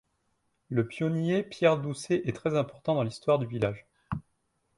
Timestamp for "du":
3.37-3.45